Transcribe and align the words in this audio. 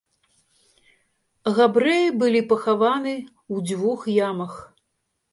Габрэі 1.57 2.07
былі 2.21 2.41
пахаваны 2.53 3.13
ў 3.17 3.55
дзвюх 3.67 4.01
ямах. 4.29 4.53